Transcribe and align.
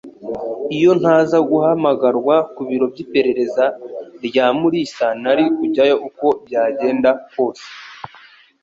Iyo 0.75 0.91
ntaza 0.99 1.37
guhamagarwa 1.49 2.35
ku 2.53 2.61
biro 2.67 2.85
by'iperereza 2.93 3.65
rya 4.25 4.45
Mulisa, 4.59 5.07
nari 5.23 5.43
kujyayo 5.57 5.95
uko 6.07 6.25
byagenda 6.45 7.09
kose. 7.31 7.67